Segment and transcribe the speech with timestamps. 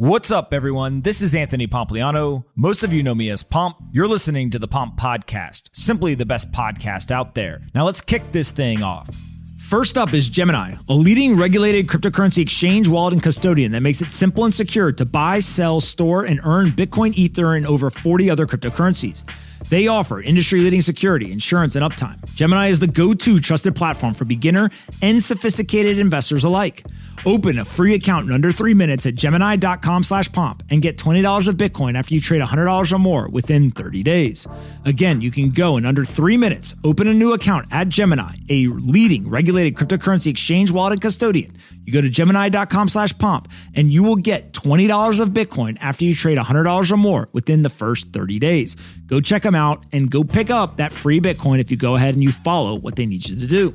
[0.00, 1.00] What's up, everyone?
[1.00, 2.44] This is Anthony Pompliano.
[2.54, 3.78] Most of you know me as Pomp.
[3.90, 7.62] You're listening to the Pomp Podcast, simply the best podcast out there.
[7.74, 9.10] Now let's kick this thing off.
[9.58, 14.12] First up is Gemini, a leading regulated cryptocurrency exchange, wallet, and custodian that makes it
[14.12, 18.46] simple and secure to buy, sell, store, and earn Bitcoin, Ether, and over 40 other
[18.46, 19.24] cryptocurrencies.
[19.68, 22.24] They offer industry leading security, insurance, and uptime.
[22.36, 24.70] Gemini is the go to trusted platform for beginner
[25.02, 26.86] and sophisticated investors alike.
[27.26, 31.48] Open a free account in under three minutes at gemini.com slash pomp and get $20
[31.48, 34.46] of Bitcoin after you trade $100 or more within 30 days.
[34.84, 38.68] Again, you can go in under three minutes, open a new account at Gemini, a
[38.68, 41.56] leading regulated cryptocurrency exchange wallet and custodian.
[41.84, 46.14] You go to gemini.com slash pomp and you will get $20 of Bitcoin after you
[46.14, 48.76] trade $100 or more within the first 30 days.
[49.06, 52.14] Go check them out and go pick up that free Bitcoin if you go ahead
[52.14, 53.74] and you follow what they need you to do.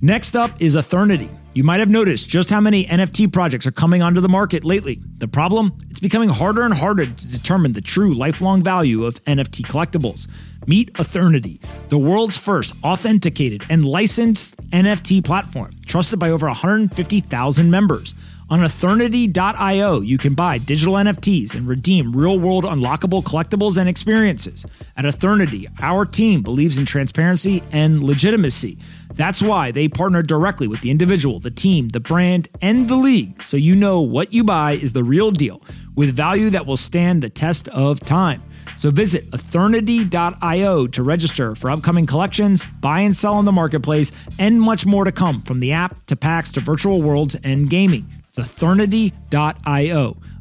[0.00, 1.30] Next up is Ethernity.
[1.54, 5.02] You might have noticed just how many NFT projects are coming onto the market lately.
[5.18, 5.78] The problem?
[5.90, 10.28] It's becoming harder and harder to determine the true lifelong value of NFT collectibles.
[10.66, 18.14] Meet Ethernity, the world's first authenticated and licensed NFT platform, trusted by over 150,000 members.
[18.52, 24.66] On Ethernity.io, you can buy digital NFTs and redeem real world unlockable collectibles and experiences.
[24.94, 28.76] At Ethernity, our team believes in transparency and legitimacy.
[29.14, 33.42] That's why they partner directly with the individual, the team, the brand, and the league
[33.42, 35.62] so you know what you buy is the real deal
[35.94, 38.42] with value that will stand the test of time.
[38.76, 44.60] So visit Ethernity.io to register for upcoming collections, buy and sell on the marketplace, and
[44.60, 48.21] much more to come from the app to packs to virtual worlds and gaming.
[48.36, 48.48] It's.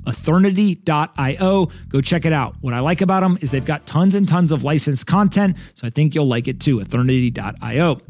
[0.05, 1.69] Ethernity.io.
[1.89, 2.55] Go check it out.
[2.61, 5.85] What I like about them is they've got tons and tons of licensed content, so
[5.87, 6.79] I think you'll like it too.
[6.79, 8.01] Ethernity.io.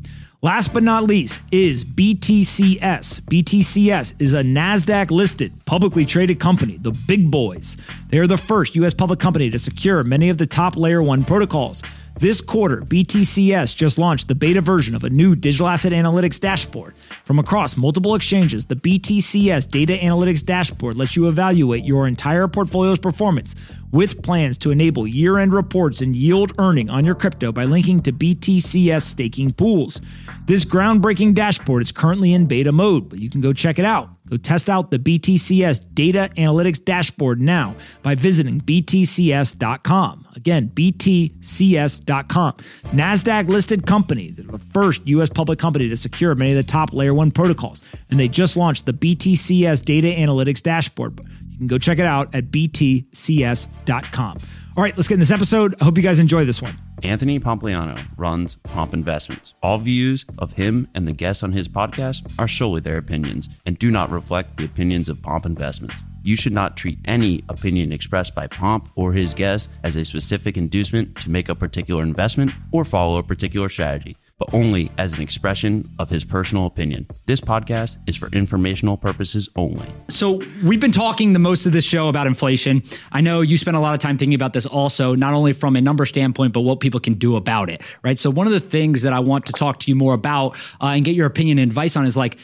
[0.43, 3.21] Last but not least is BTCS.
[3.21, 7.77] BTCS is a NASDAQ listed, publicly traded company, the big boys.
[8.09, 8.93] They are the first U.S.
[8.95, 11.83] public company to secure many of the top layer one protocols.
[12.21, 16.93] This quarter, BTCS just launched the beta version of a new digital asset analytics dashboard.
[17.25, 22.99] From across multiple exchanges, the BTCS Data Analytics Dashboard lets you evaluate your entire portfolio's
[22.99, 23.55] performance
[23.91, 27.99] with plans to enable year end reports and yield earning on your crypto by linking
[28.01, 29.99] to BTCS staking pools.
[30.45, 34.09] This groundbreaking dashboard is currently in beta mode, but you can go check it out.
[34.31, 40.27] Go test out the BTCS Data Analytics Dashboard now by visiting btcs.com.
[40.35, 42.53] Again, btcs.com.
[42.53, 45.29] NASDAQ listed company, the first U.S.
[45.29, 47.83] public company to secure many of the top layer one protocols.
[48.09, 51.19] And they just launched the BTCS Data Analytics Dashboard.
[51.49, 54.39] You can go check it out at btcs.com.
[54.77, 55.75] All right, let's get in this episode.
[55.81, 56.77] I hope you guys enjoy this one.
[57.03, 59.53] Anthony Pompliano runs Pomp Investments.
[59.61, 63.77] All views of him and the guests on his podcast are solely their opinions and
[63.77, 65.95] do not reflect the opinions of Pomp Investments.
[66.23, 70.55] You should not treat any opinion expressed by Pomp or his guests as a specific
[70.55, 75.21] inducement to make a particular investment or follow a particular strategy but only as an
[75.21, 77.05] expression of his personal opinion.
[77.27, 79.85] This podcast is for informational purposes only.
[80.07, 82.81] So, we've been talking the most of this show about inflation.
[83.11, 85.75] I know you spent a lot of time thinking about this also, not only from
[85.75, 88.17] a number standpoint, but what people can do about it, right?
[88.17, 90.87] So, one of the things that I want to talk to you more about uh,
[90.87, 92.37] and get your opinion and advice on is like,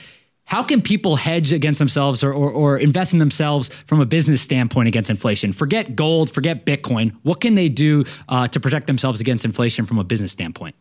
[0.45, 4.39] how can people hedge against themselves or, or, or, invest in themselves from a business
[4.39, 5.51] standpoint against inflation?
[5.51, 7.15] Forget gold, forget Bitcoin.
[7.23, 10.75] What can they do uh, to protect themselves against inflation from a business standpoint?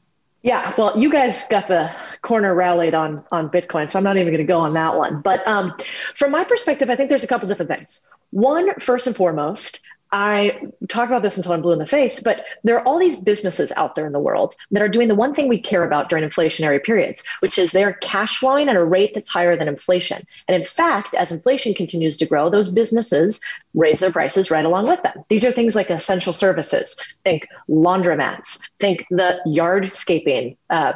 [0.46, 1.90] Yeah, well, you guys got the
[2.22, 5.20] corner rallied on on Bitcoin, so I'm not even going to go on that one.
[5.20, 5.74] But um,
[6.14, 8.06] from my perspective, I think there's a couple different things.
[8.30, 9.80] One, first and foremost,
[10.12, 10.59] I
[10.89, 13.72] talk about this until I'm blue in the face, but there are all these businesses
[13.77, 16.28] out there in the world that are doing the one thing we care about during
[16.28, 20.22] inflationary periods, which is they're cash flowing at a rate that's higher than inflation.
[20.49, 23.41] And in fact, as inflation continues to grow, those businesses
[23.75, 25.25] raise their prices right along with them.
[25.28, 26.97] These are things like essential services.
[27.25, 28.61] Think laundromats.
[28.78, 30.94] Think the yardscaping uh,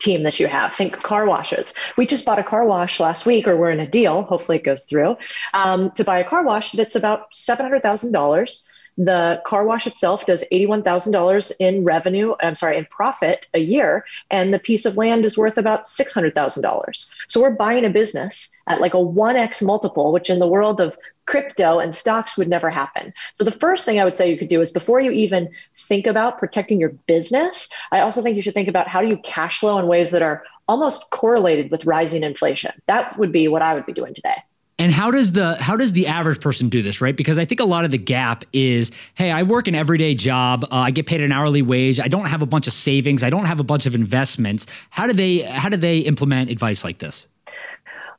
[0.00, 0.74] team that you have.
[0.74, 1.74] Think car washes.
[1.96, 4.22] We just bought a car wash last week, or we're in a deal.
[4.22, 5.16] Hopefully, it goes through
[5.54, 8.66] um, to buy a car wash that's about seven hundred thousand dollars.
[8.98, 14.52] The car wash itself does $81,000 in revenue, I'm sorry, in profit a year, and
[14.52, 17.14] the piece of land is worth about $600,000.
[17.28, 20.98] So we're buying a business at like a 1x multiple, which in the world of
[21.30, 23.14] crypto and stocks would never happen.
[23.34, 26.08] So the first thing I would say you could do is before you even think
[26.08, 29.60] about protecting your business, I also think you should think about how do you cash
[29.60, 32.72] flow in ways that are almost correlated with rising inflation.
[32.88, 34.42] That would be what I would be doing today.
[34.80, 37.14] And how does the how does the average person do this, right?
[37.14, 40.64] Because I think a lot of the gap is, hey, I work an everyday job,
[40.64, 43.30] uh, I get paid an hourly wage, I don't have a bunch of savings, I
[43.30, 44.66] don't have a bunch of investments.
[44.88, 47.28] How do they how do they implement advice like this?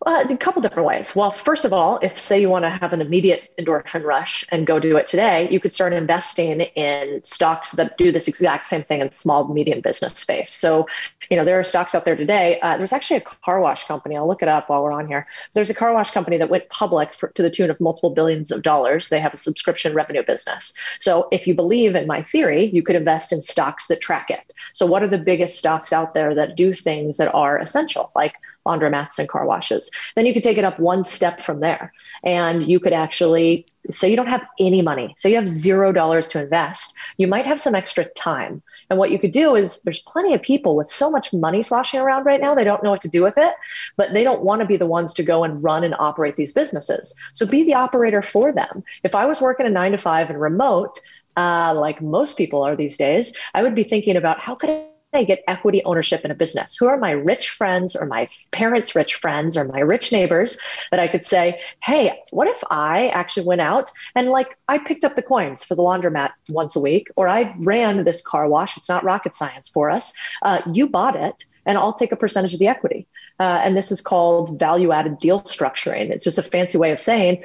[0.04, 1.16] Uh, a couple different ways.
[1.16, 4.66] Well, first of all, if say you want to have an immediate endorphin rush and
[4.66, 8.84] go do it today, you could start investing in stocks that do this exact same
[8.84, 10.50] thing in small medium business space.
[10.50, 10.88] So,
[11.30, 12.60] you know, there are stocks out there today.
[12.62, 14.18] Uh, there's actually a car wash company.
[14.18, 15.28] I'll look it up while we're on here.
[15.54, 18.50] There's a car wash company that went public for, to the tune of multiple billions
[18.50, 19.10] of dollars.
[19.10, 20.76] They have a subscription revenue business.
[21.00, 24.52] So, if you believe in my theory, you could invest in stocks that track it.
[24.74, 28.34] So, what are the biggest stocks out there that do things that are essential, like
[28.66, 29.92] laundromats and car washes.
[30.16, 31.92] Then you could take it up one step from there.
[32.24, 35.14] And you could actually say you don't have any money.
[35.18, 36.96] So you have zero dollars to invest.
[37.18, 38.62] You might have some extra time.
[38.90, 42.00] And what you could do is there's plenty of people with so much money sloshing
[42.00, 43.56] around right now, they don't know what to do with it,
[43.98, 46.52] but they don't want to be the ones to go and run and operate these
[46.52, 47.16] businesses.
[47.34, 48.84] So be the operator for them.
[49.04, 51.00] If I was working a nine to five and remote,
[51.38, 54.70] uh, like most people are these days, I would be thinking about how could
[55.14, 56.78] I get equity ownership in a business?
[56.78, 60.60] Who are my rich friends or my parents' rich friends or my rich neighbors
[60.90, 65.04] that I could say, hey, what if I actually went out and like I picked
[65.04, 68.78] up the coins for the laundromat once a week, or I ran this car wash?
[68.78, 70.14] It's not rocket science for us.
[70.44, 73.06] Uh, you bought it, and I'll take a percentage of the equity.
[73.38, 76.10] Uh, and this is called value added deal structuring.
[76.10, 77.44] It's just a fancy way of saying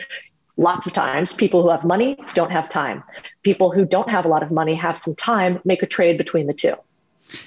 [0.56, 3.02] lots of times people who have money don't have time.
[3.42, 6.46] People who don't have a lot of money have some time, make a trade between
[6.46, 6.74] the two.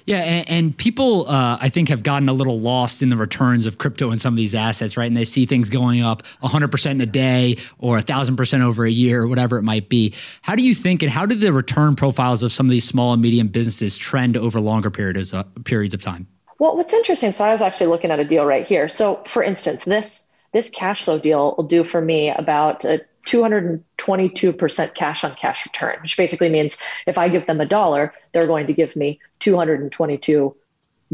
[0.05, 3.65] Yeah, and, and people, uh, I think, have gotten a little lost in the returns
[3.65, 5.07] of crypto and some of these assets, right?
[5.07, 9.23] And they see things going up 100% in a day or 1,000% over a year,
[9.23, 10.13] or whatever it might be.
[10.41, 13.13] How do you think, and how do the return profiles of some of these small
[13.13, 16.27] and medium businesses trend over longer periods, uh, periods of time?
[16.59, 18.89] Well, what's interesting, so I was actually looking at a deal right here.
[18.89, 24.93] So, for instance, this this cash flow deal will do for me about a 222%
[24.95, 28.67] cash on cash return, which basically means if I give them a dollar, they're going
[28.67, 30.55] to give me 222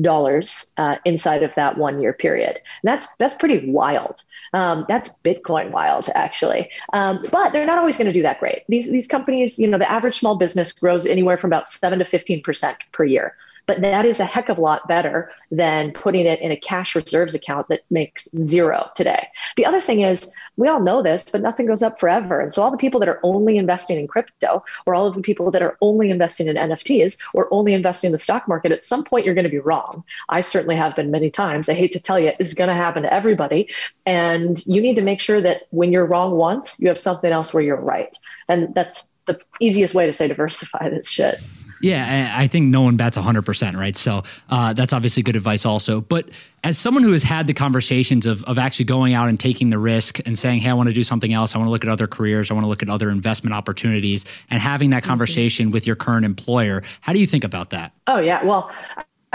[0.02, 2.56] dollars uh, inside of that one year period.
[2.56, 4.24] And that's that's pretty wild.
[4.54, 6.70] Um, that's Bitcoin wild, actually.
[6.94, 8.64] Um, but they're not always going to do that great.
[8.68, 12.06] These these companies, you know, the average small business grows anywhere from about seven to
[12.06, 13.36] fifteen percent per year.
[13.66, 16.96] But that is a heck of a lot better than putting it in a cash
[16.96, 19.28] reserves account that makes zero today.
[19.58, 22.40] The other thing is, we all know this, but nothing goes up forever.
[22.40, 25.22] And so all the people that are only investing in crypto, or all of the
[25.22, 28.84] people that are only investing in NFTs, or only investing in the stock market, at
[28.84, 30.04] some point you're going to be wrong.
[30.30, 31.68] I certainly have been many times.
[31.68, 33.70] I hate to tell you, it's going to happen to everybody.
[34.06, 37.54] And you need to make sure that when you're wrong once, you have something else
[37.54, 38.16] where you're right.
[38.48, 41.42] And that's the easiest way to say diversify this shit.
[41.86, 43.96] Yeah, I think no one bats 100%, right?
[43.96, 46.02] So uh, that's obviously good advice also.
[46.02, 46.30] But
[46.64, 49.78] as someone who has had the conversations of, of actually going out and taking the
[49.78, 51.90] risk and saying, hey, I want to do something else, I want to look at
[51.92, 55.10] other careers, I want to look at other investment opportunities, and having that mm-hmm.
[55.10, 57.92] conversation with your current employer, how do you think about that?
[58.08, 58.44] Oh, yeah.
[58.44, 58.72] Well,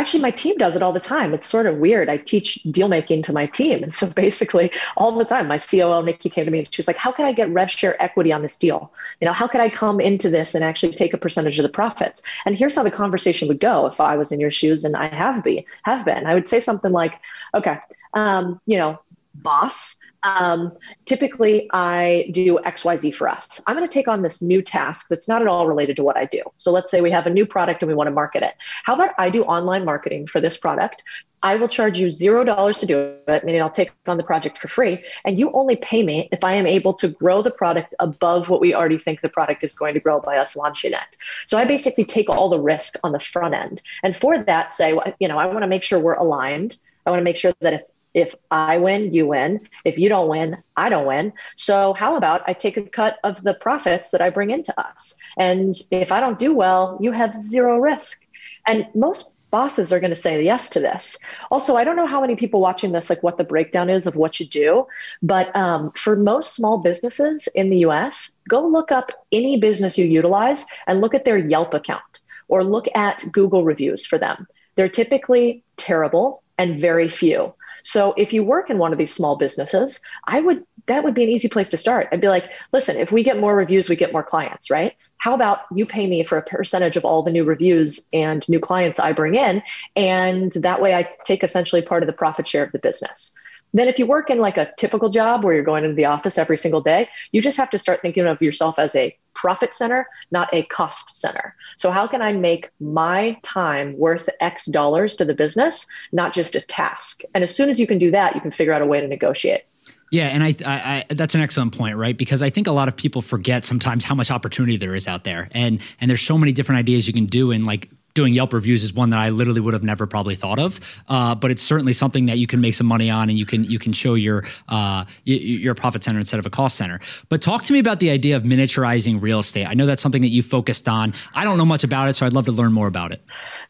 [0.00, 1.34] actually my team does it all the time.
[1.34, 2.08] It's sort of weird.
[2.08, 3.82] I teach deal making to my team.
[3.82, 6.96] And so basically all the time my coo nikki came to me and she's like
[6.96, 8.92] how can i get rev share equity on this deal?
[9.20, 11.68] You know how can i come into this and actually take a percentage of the
[11.68, 12.22] profits?
[12.46, 15.08] And here's how the conversation would go if i was in your shoes and i
[15.08, 16.26] have be have been.
[16.26, 17.14] I would say something like
[17.54, 17.78] okay
[18.14, 18.98] um, you know
[19.42, 20.72] boss um,
[21.06, 23.60] typically I do XYZ for us.
[23.66, 26.16] I'm going to take on this new task that's not at all related to what
[26.16, 26.42] I do.
[26.58, 28.54] So let's say we have a new product and we want to market it.
[28.84, 31.02] How about I do online marketing for this product?
[31.42, 34.58] I will charge you zero dollars to do it, meaning I'll take on the project
[34.58, 35.02] for free.
[35.24, 38.60] And you only pay me if I am able to grow the product above what
[38.60, 41.16] we already think the product is going to grow by us launching it.
[41.46, 43.80] So I basically take all the risk on the front end.
[44.02, 46.76] And for that, say, you know, I want to make sure we're aligned.
[47.06, 47.80] I want to make sure that if
[48.14, 49.68] if I win, you win.
[49.84, 51.32] If you don't win, I don't win.
[51.56, 55.16] So, how about I take a cut of the profits that I bring into us?
[55.38, 58.26] And if I don't do well, you have zero risk.
[58.66, 61.18] And most bosses are going to say yes to this.
[61.50, 64.16] Also, I don't know how many people watching this, like what the breakdown is of
[64.16, 64.86] what you do,
[65.22, 70.06] but um, for most small businesses in the US, go look up any business you
[70.06, 74.46] utilize and look at their Yelp account or look at Google reviews for them.
[74.76, 77.54] They're typically terrible and very few.
[77.82, 81.22] So if you work in one of these small businesses, I would that would be
[81.22, 82.08] an easy place to start.
[82.10, 84.94] I'd be like, listen, if we get more reviews, we get more clients, right?
[85.18, 88.58] How about you pay me for a percentage of all the new reviews and new
[88.58, 89.62] clients I bring in?
[89.94, 93.36] And that way I take essentially part of the profit share of the business.
[93.72, 96.38] Then, if you work in like a typical job where you're going into the office
[96.38, 100.06] every single day, you just have to start thinking of yourself as a profit center,
[100.30, 101.54] not a cost center.
[101.76, 106.54] So, how can I make my time worth X dollars to the business, not just
[106.54, 107.22] a task?
[107.34, 109.08] And as soon as you can do that, you can figure out a way to
[109.08, 109.62] negotiate.
[110.10, 112.18] Yeah, and I, I, I, that's an excellent point, right?
[112.18, 115.24] Because I think a lot of people forget sometimes how much opportunity there is out
[115.24, 118.52] there, and and there's so many different ideas you can do, and like doing Yelp
[118.52, 120.80] reviews is one that I literally would have never probably thought of.
[121.08, 123.64] Uh, but it's certainly something that you can make some money on, and you can
[123.64, 127.00] you can show your uh, your profit center instead of a cost center.
[127.28, 129.66] But talk to me about the idea of miniaturizing real estate.
[129.66, 131.14] I know that's something that you focused on.
[131.34, 133.22] I don't know much about it, so I'd love to learn more about it.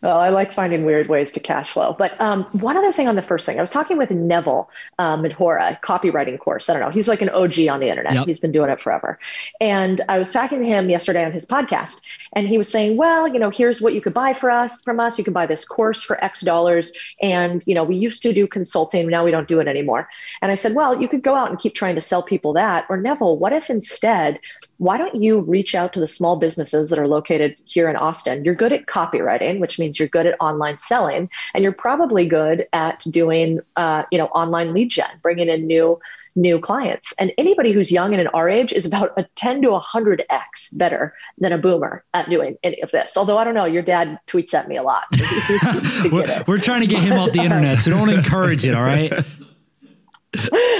[0.03, 1.95] Well, I like finding weird ways to cash flow.
[1.99, 5.23] But um, one other thing on the first thing, I was talking with Neville um,
[5.23, 6.69] Medhora, copywriting course.
[6.69, 6.91] I don't know.
[6.91, 8.15] He's like an OG on the internet.
[8.15, 8.27] Yep.
[8.27, 9.19] He's been doing it forever.
[9.61, 13.29] And I was talking to him yesterday on his podcast, and he was saying, "Well,
[13.29, 15.19] you know, here's what you could buy for us from us.
[15.19, 18.47] You can buy this course for X dollars, and you know, we used to do
[18.47, 19.09] consulting.
[19.09, 20.09] Now we don't do it anymore."
[20.43, 22.87] And I said, "Well, you could go out and keep trying to sell people that,
[22.89, 24.41] or Neville, what if instead,
[24.79, 28.45] why don't you reach out to the small businesses that are located here in Austin?
[28.45, 32.67] You're good at copywriting, which means you're good at online selling, and you're probably good
[32.73, 35.99] at doing, uh, you know, online lead gen, bringing in new."
[36.37, 37.13] New clients.
[37.19, 41.15] And anybody who's young and in our age is about a 10 to 100x better
[41.39, 43.17] than a boomer at doing any of this.
[43.17, 45.05] Although I don't know, your dad tweets at me a lot.
[45.61, 48.83] So we're, we're, trying to get him off the internet, so don't encourage it, all
[48.83, 49.13] right?
[49.13, 49.23] Uh,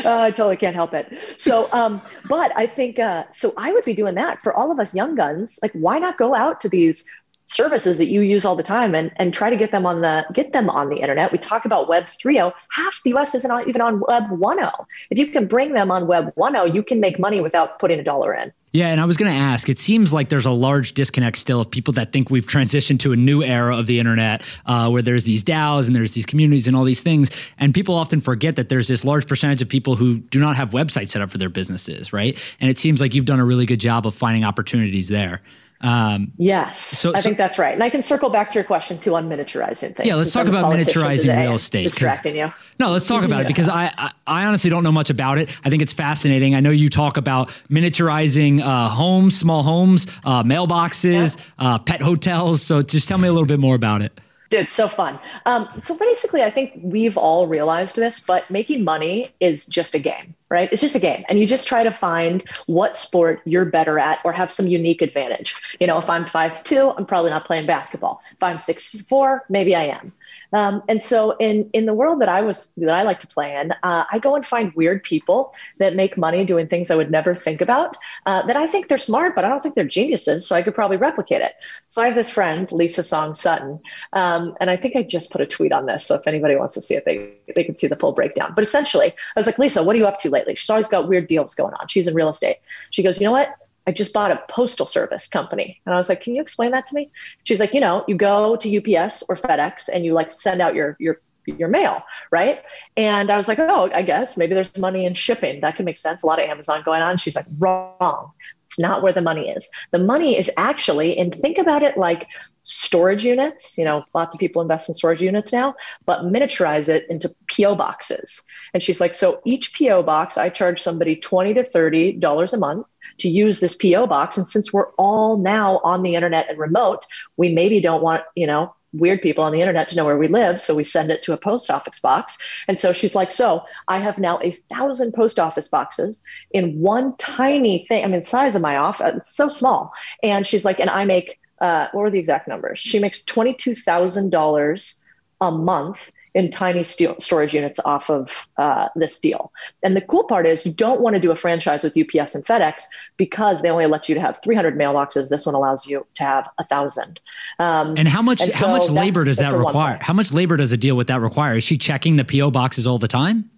[0.05, 1.19] I totally can't help it.
[1.39, 3.53] So, um, but I think uh, so.
[3.57, 5.59] I would be doing that for all of us young guns.
[5.63, 7.05] Like, why not go out to these
[7.51, 10.25] services that you use all the time and, and try to get them on the
[10.33, 11.33] get them on the internet.
[11.33, 12.53] We talk about web 3.0.
[12.69, 14.87] Half the US isn't even on web 1.0.
[15.11, 18.05] If you can bring them on web 1.0, you can make money without putting a
[18.05, 18.53] dollar in.
[18.73, 19.69] Yeah, and I was going to ask.
[19.69, 23.11] It seems like there's a large disconnect still of people that think we've transitioned to
[23.11, 26.69] a new era of the internet, uh, where there's these DAOs and there's these communities
[26.69, 29.97] and all these things, and people often forget that there's this large percentage of people
[29.97, 32.39] who do not have websites set up for their businesses, right?
[32.61, 35.43] And it seems like you've done a really good job of finding opportunities there.
[35.83, 37.73] Um, yes, so, I think that's right.
[37.73, 40.07] And I can circle back to your question too on miniaturizing things.
[40.07, 41.85] Yeah, let's talk about miniaturizing real estate.
[41.85, 42.53] Distracting you.
[42.79, 43.43] No, let's talk about yeah.
[43.43, 45.49] it because I, I, I honestly don't know much about it.
[45.65, 46.55] I think it's fascinating.
[46.55, 51.75] I know you talk about miniaturizing uh, homes, small homes, uh, mailboxes, yeah.
[51.75, 52.61] uh, pet hotels.
[52.63, 54.21] So just tell me a little bit more about it.
[54.51, 55.19] Dude, so fun.
[55.47, 59.99] Um, so basically, I think we've all realized this, but making money is just a
[59.99, 60.69] game right?
[60.73, 61.25] It's just a game.
[61.29, 65.01] And you just try to find what sport you're better at or have some unique
[65.01, 65.55] advantage.
[65.79, 68.21] You know, if I'm five two, I'm probably not playing basketball.
[68.33, 70.13] If I'm six four, maybe I am.
[70.53, 73.57] Um, and so in in the world that I was that I like to play
[73.57, 77.11] in, uh, I go and find weird people that make money doing things I would
[77.11, 77.97] never think about.
[78.27, 80.47] Uh, that I think they're smart, but I don't think they're geniuses.
[80.47, 81.55] So I could probably replicate it.
[81.89, 83.79] So I have this friend, Lisa Song Sutton,
[84.15, 86.05] um, and I think I just put a tweet on this.
[86.07, 88.53] So if anybody wants to see it, they they can see the full breakdown.
[88.57, 90.40] But essentially, I was like, Lisa, what are you up to lately?
[90.49, 91.89] She's always got weird deals going on.
[91.89, 92.57] She's in real estate.
[92.91, 93.55] She goes, you know what?
[93.87, 95.81] I just bought a postal service company.
[95.85, 97.11] And I was like, can you explain that to me?
[97.45, 100.75] She's like, you know, you go to UPS or FedEx and you like send out
[100.75, 102.63] your your your mail, right?
[102.97, 105.61] And I was like, oh, I guess maybe there's money in shipping.
[105.61, 106.23] That can make sense.
[106.23, 107.17] A lot of Amazon going on.
[107.17, 108.33] She's like, wrong.
[108.67, 109.69] It's not where the money is.
[109.91, 112.29] The money is actually, and think about it like
[112.63, 113.77] storage units.
[113.79, 115.75] You know, lots of people invest in storage units now,
[116.07, 118.43] but miniaturize it into PO boxes.
[118.75, 122.87] And she's like, so each PO box, I charge somebody 20 to $30 a month
[123.19, 124.39] to use this PO box.
[124.39, 128.47] And since we're all now on the internet and remote, we maybe don't want, you
[128.47, 130.61] know, weird people on the internet to know where we live.
[130.61, 132.39] So we send it to a post office box.
[132.67, 137.17] And so she's like, So I have now a thousand post office boxes in one
[137.17, 138.05] tiny thing.
[138.05, 139.93] I mean, size of my office, it's so small.
[140.23, 142.79] And she's like, And I make, uh, what were the exact numbers?
[142.79, 145.05] She makes $22,000
[145.41, 149.53] a month in tiny storage units off of uh, this deal.
[149.83, 152.45] And the cool part is you don't want to do a franchise with UPS and
[152.45, 152.85] FedEx
[153.17, 155.29] because they only let you to have 300 mailboxes.
[155.29, 157.19] This one allows you to have a thousand.
[157.59, 159.99] Um, and how much and so how much labor does that require?
[160.01, 161.57] How much labor does a deal with that require?
[161.57, 163.51] Is she checking the PO boxes all the time?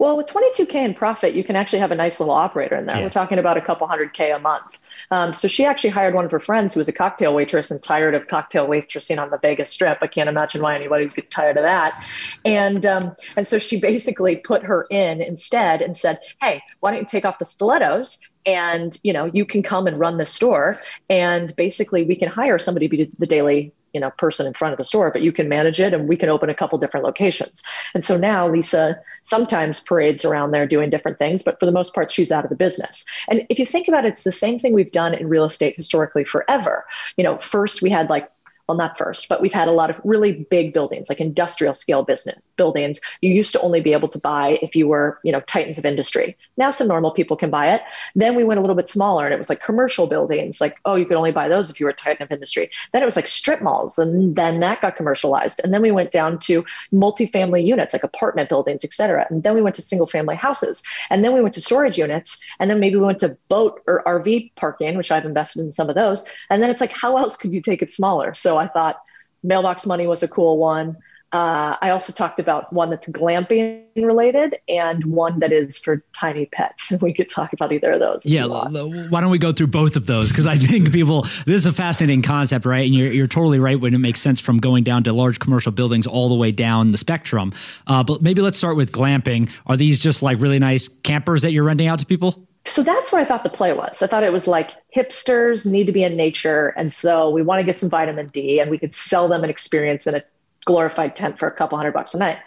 [0.00, 2.96] Well, with 22K in profit, you can actually have a nice little operator in there.
[2.96, 3.02] Yeah.
[3.02, 4.78] We're talking about a couple hundred K a month.
[5.10, 7.82] Um, so she actually hired one of her friends who was a cocktail waitress and
[7.82, 9.98] tired of cocktail waitressing on the Vegas Strip.
[10.00, 12.02] I can't imagine why anybody would get tired of that.
[12.46, 17.00] And um, and so she basically put her in instead and said, "Hey, why don't
[17.00, 20.80] you take off the stilettos and you know you can come and run the store
[21.10, 24.72] and basically we can hire somebody to be the daily you know person in front
[24.72, 27.04] of the store but you can manage it and we can open a couple different
[27.04, 27.62] locations.
[27.94, 31.94] And so now lisa sometimes parades around there doing different things but for the most
[31.94, 33.04] part she's out of the business.
[33.28, 35.76] And if you think about it it's the same thing we've done in real estate
[35.76, 36.86] historically forever.
[37.16, 38.30] You know first we had like
[38.68, 42.04] well, not first, but we've had a lot of really big buildings, like industrial scale
[42.04, 43.00] business buildings.
[43.22, 45.86] You used to only be able to buy if you were, you know, titans of
[45.86, 46.36] industry.
[46.58, 47.80] Now some normal people can buy it.
[48.14, 50.96] Then we went a little bit smaller and it was like commercial buildings, like, oh,
[50.96, 52.70] you could only buy those if you were a titan of industry.
[52.92, 55.60] Then it was like strip malls, and then that got commercialized.
[55.64, 59.26] And then we went down to multifamily units, like apartment buildings, et cetera.
[59.30, 60.82] And then we went to single family houses.
[61.08, 62.42] And then we went to storage units.
[62.58, 65.88] And then maybe we went to boat or RV parking, which I've invested in some
[65.88, 66.24] of those.
[66.50, 68.34] And then it's like, how else could you take it smaller?
[68.34, 69.00] So I thought
[69.42, 70.96] mailbox money was a cool one.
[71.32, 76.46] Uh, I also talked about one that's glamping related and one that is for tiny
[76.46, 76.90] pets.
[76.90, 78.26] And we could talk about either of those.
[78.26, 80.30] Yeah, why don't we go through both of those?
[80.30, 82.84] Because I think people, this is a fascinating concept, right?
[82.84, 85.70] And you're, you're totally right when it makes sense from going down to large commercial
[85.70, 87.52] buildings all the way down the spectrum.
[87.86, 89.50] Uh, but maybe let's start with glamping.
[89.66, 92.46] Are these just like really nice campers that you're renting out to people?
[92.66, 94.02] So that's what I thought the play was.
[94.02, 96.68] I thought it was like hipsters need to be in nature.
[96.76, 99.50] And so we want to get some vitamin D and we could sell them an
[99.50, 100.22] experience in a
[100.64, 102.38] glorified tent for a couple hundred bucks a night.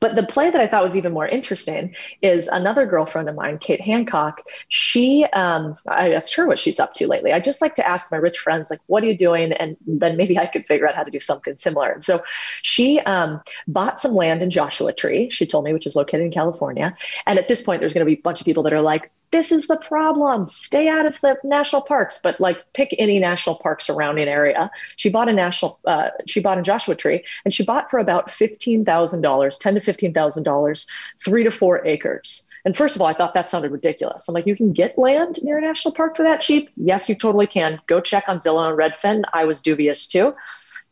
[0.00, 3.58] But the play that I thought was even more interesting is another girlfriend of mine,
[3.58, 4.42] Kate Hancock.
[4.68, 7.32] She, um, I asked her what she's up to lately.
[7.32, 9.52] I just like to ask my rich friends, like, what are you doing?
[9.52, 11.90] And then maybe I could figure out how to do something similar.
[11.90, 12.22] And so
[12.62, 16.30] she um, bought some land in Joshua Tree, she told me, which is located in
[16.32, 16.96] California.
[17.26, 19.10] And at this point, there's going to be a bunch of people that are like,
[19.32, 20.46] this is the problem.
[20.46, 24.70] Stay out of the national parks, but like pick any national park surrounding area.
[24.96, 28.30] She bought a national, uh, she bought a Joshua Tree, and she bought for about
[28.30, 30.86] fifteen thousand dollars, ten to fifteen thousand dollars,
[31.24, 32.48] three to four acres.
[32.64, 34.28] And first of all, I thought that sounded ridiculous.
[34.28, 36.70] I'm like, you can get land near a national park for that cheap?
[36.76, 37.80] Yes, you totally can.
[37.88, 39.24] Go check on Zillow and Redfin.
[39.32, 40.34] I was dubious too.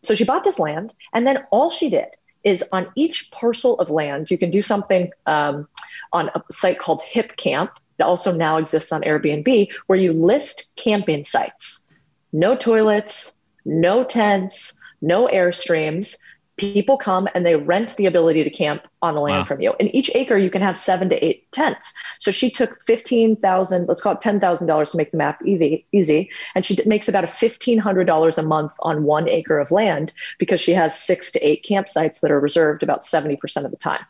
[0.03, 2.09] So she bought this land, and then all she did
[2.43, 5.69] is on each parcel of land, you can do something um,
[6.13, 7.71] on a site called Hipcamp
[8.01, 11.89] that also now exists on Airbnb, where you list camping sites.
[12.33, 16.17] No toilets, no tents, no airstreams.
[16.57, 19.45] People come and they rent the ability to camp on the land wow.
[19.45, 19.75] from you.
[19.81, 21.95] In each acre, you can have seven to eight tents.
[22.19, 25.39] So she took fifteen thousand, let's call it ten thousand dollars to make the math
[25.45, 29.59] easy, easy, and she makes about a fifteen hundred dollars a month on one acre
[29.59, 33.65] of land because she has six to eight campsites that are reserved about seventy percent
[33.65, 34.05] of the time,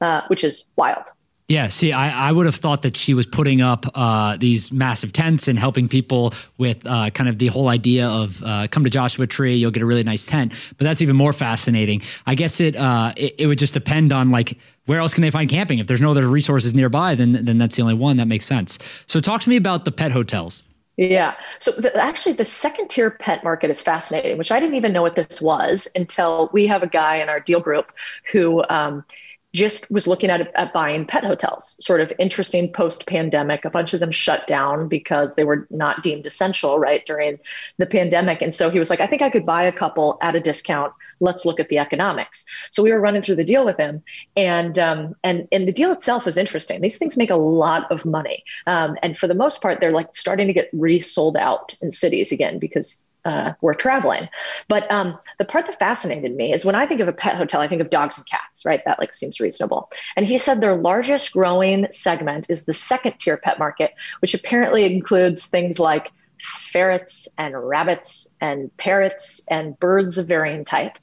[0.00, 1.06] uh, which is wild.
[1.50, 5.12] Yeah, see, I, I would have thought that she was putting up uh, these massive
[5.12, 8.90] tents and helping people with uh, kind of the whole idea of uh, come to
[8.90, 10.52] Joshua Tree, you'll get a really nice tent.
[10.78, 12.02] But that's even more fascinating.
[12.24, 15.30] I guess it, uh, it, it would just depend on like where else can they
[15.30, 15.80] find camping?
[15.80, 18.78] If there's no other resources nearby, then then that's the only one that makes sense.
[19.06, 20.62] So talk to me about the pet hotels.
[20.98, 21.34] Yeah.
[21.58, 25.02] So the, actually, the second tier pet market is fascinating, which I didn't even know
[25.02, 27.90] what this was until we have a guy in our deal group
[28.30, 28.62] who.
[28.70, 29.04] Um,
[29.52, 33.64] just was looking at, at buying pet hotels, sort of interesting post pandemic.
[33.64, 37.38] A bunch of them shut down because they were not deemed essential, right, during
[37.78, 38.42] the pandemic.
[38.42, 40.92] And so he was like, I think I could buy a couple at a discount.
[41.18, 42.46] Let's look at the economics.
[42.70, 44.02] So we were running through the deal with him.
[44.36, 46.80] And, um, and, and the deal itself was interesting.
[46.80, 48.44] These things make a lot of money.
[48.66, 52.30] Um, and for the most part, they're like starting to get resold out in cities
[52.30, 54.28] again because uh, were traveling.
[54.68, 57.60] But um, the part that fascinated me is when I think of a pet hotel,
[57.60, 58.82] I think of dogs and cats, right?
[58.84, 59.90] That like seems reasonable.
[60.16, 64.84] And he said their largest growing segment is the second tier pet market, which apparently
[64.84, 70.96] includes things like ferrets and rabbits and parrots and birds of varying type.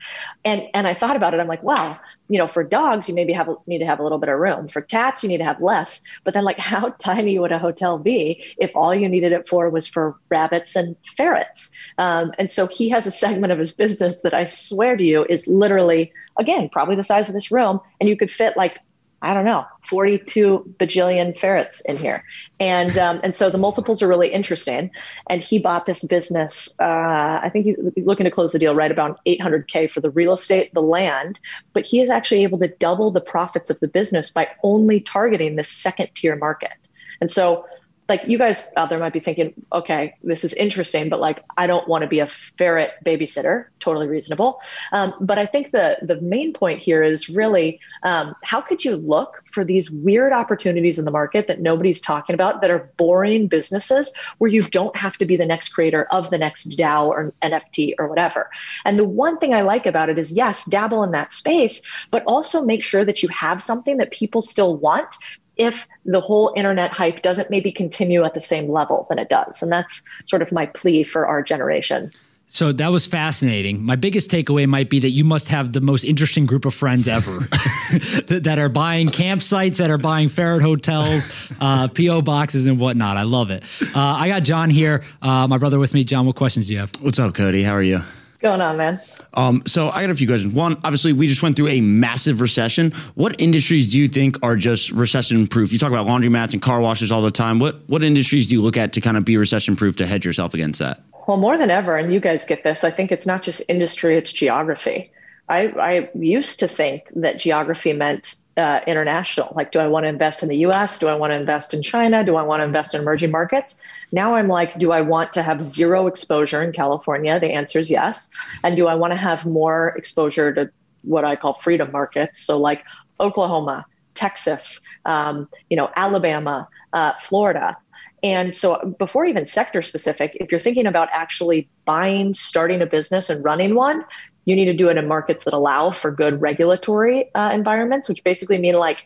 [0.43, 1.39] And and I thought about it.
[1.39, 1.99] I'm like, wow,
[2.30, 4.68] you know, for dogs, you maybe have need to have a little bit of room.
[4.68, 6.04] For cats, you need to have less.
[6.24, 9.70] But then, like, how tiny would a hotel be if all you needed it for
[9.70, 11.76] was for rabbits and ferrets?
[11.98, 15.26] Um, and so he has a segment of his business that I swear to you
[15.30, 18.80] is literally, again, probably the size of this room, and you could fit like
[19.28, 22.24] I don't know, 42 bajillion ferrets in here.
[22.62, 24.90] And, um, and so the multiples are really interesting.
[25.30, 26.74] And he bought this business.
[26.80, 30.32] Uh, I think he's looking to close the deal right about 800K for the real
[30.32, 31.42] estate, the land,
[31.74, 35.58] but he is actually able to double the profits of the business by only targeting
[35.58, 36.88] the second tier market.
[37.20, 37.66] And so
[38.10, 41.67] like you guys out there might be thinking, okay, this is interesting, but like I
[41.67, 43.65] don't want to be a ferret babysitter.
[43.80, 44.62] Totally reasonable.
[44.93, 48.96] Um, but I think the the main point here is really um, how could you
[48.96, 53.48] look for these weird opportunities in the market that nobody's talking about that are boring
[53.48, 57.34] businesses where you don't have to be the next creator of the next DAO or
[57.41, 58.50] NFT or whatever.
[58.86, 62.24] And the one thing I like about it is yes, dabble in that space, but
[62.26, 65.17] also make sure that you have something that people still want
[65.58, 69.62] if the whole internet hype doesn't maybe continue at the same level than it does.
[69.62, 72.12] And that's sort of my plea for our generation.
[72.50, 73.84] So that was fascinating.
[73.84, 77.08] My biggest takeaway might be that you must have the most interesting group of friends
[77.08, 77.39] ever
[78.28, 83.17] that, are buying campsites, that are buying ferret hotels, uh, PO boxes, and whatnot.
[83.17, 83.63] I love it.
[83.93, 86.06] Uh, I got John here, uh, my brother, with me.
[86.06, 86.91] John, what questions do you have?
[87.02, 87.65] What's up, Codie?
[87.65, 88.02] How are you?
[88.39, 89.02] Going on, man?
[89.34, 90.54] Um, so I got a few questions.
[90.54, 92.91] One, obviously, we just went through a massive recession.
[93.15, 95.71] What industries do you think are just recession proof?
[95.71, 97.60] You talk about laundromats and car washes all the time.
[97.60, 100.26] What what industries do you look at to kind of be recession proof to hedge
[100.26, 101.04] yourself against that?
[101.28, 102.84] Well, more than ever, and you guys get this.
[102.84, 105.12] I think it's not just industry; it's geography.
[105.50, 109.54] I, I used to think that geography meant uh, international.
[109.56, 110.98] Like, do I want to invest in the US?
[110.98, 112.24] Do I want to invest in China?
[112.24, 113.82] Do I want to invest in emerging markets?
[114.12, 117.39] Now I'm like, do I want to have zero exposure in California?
[117.39, 118.32] The answer is yes.
[118.63, 120.70] And do I want to have more exposure to
[121.04, 122.39] what I call freedom markets?
[122.39, 122.84] So, like
[123.20, 127.78] Oklahoma, Texas, um, you know, Alabama, uh, Florida.
[128.24, 133.30] And so, before even sector specific, if you're thinking about actually buying, starting a business,
[133.30, 134.04] and running one,
[134.48, 138.24] you need to do it in markets that allow for good regulatory uh, environments, which
[138.24, 139.06] basically mean like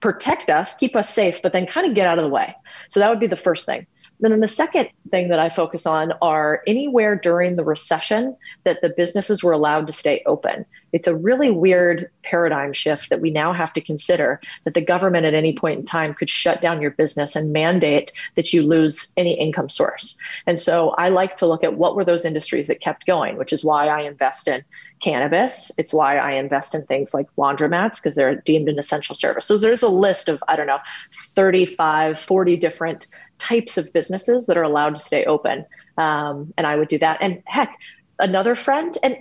[0.00, 2.54] protect us, keep us safe, but then kind of get out of the way.
[2.90, 3.86] So that would be the first thing.
[4.24, 8.34] And then the second thing that I focus on are anywhere during the recession
[8.64, 10.64] that the businesses were allowed to stay open.
[10.94, 15.26] It's a really weird paradigm shift that we now have to consider that the government
[15.26, 19.12] at any point in time could shut down your business and mandate that you lose
[19.16, 20.18] any income source.
[20.46, 23.52] And so I like to look at what were those industries that kept going, which
[23.52, 24.64] is why I invest in
[25.00, 25.72] cannabis.
[25.78, 29.46] It's why I invest in things like laundromats because they're deemed an essential service.
[29.46, 30.78] So there's a list of, I don't know,
[31.12, 33.08] 35, 40 different
[33.38, 35.66] types of businesses that are allowed to stay open.
[35.96, 37.18] Um, and I would do that.
[37.20, 37.78] And heck,
[38.18, 39.16] another friend, and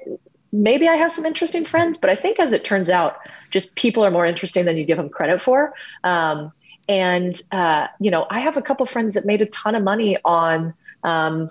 [0.52, 3.18] maybe I have some interesting friends, but I think as it turns out,
[3.50, 5.74] just people are more interesting than you give them credit for.
[6.04, 6.52] Um,
[6.88, 10.18] and uh, you know, I have a couple friends that made a ton of money
[10.26, 10.74] on,
[11.04, 11.50] um,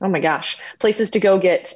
[0.00, 1.74] oh my gosh, places to go get